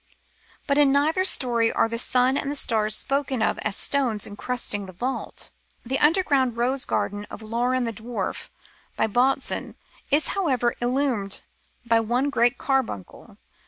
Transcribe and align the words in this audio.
^ 0.03 0.03
But 0.65 0.79
in 0.79 0.91
neither 0.91 1.23
story 1.23 1.71
are 1.71 1.87
the 1.87 1.99
sun 1.99 2.35
and 2.35 2.57
stars 2.57 2.95
spoken 2.95 3.43
of 3.43 3.59
as 3.59 3.75
stones 3.77 4.25
incrusting 4.25 4.87
the 4.87 4.93
vault. 4.93 5.51
The 5.85 5.99
underground 5.99 6.57
Rose 6.57 6.85
garden 6.85 7.27
of 7.29 7.43
Laurin 7.43 7.83
the 7.83 7.93
Dwarf 7.93 8.49
by 8.97 9.05
Botzen, 9.05 9.75
is, 10.09 10.29
however, 10.29 10.73
illumined 10.81 11.43
by 11.85 11.99
one 11.99 12.31
great 12.31 12.57
carbuncle. 12.57 13.37